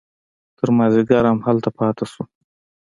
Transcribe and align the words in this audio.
تر 0.57 0.69
مازديګره 0.77 1.29
هملته 1.43 1.69
پاته 1.77 2.05
سو. 2.11 2.21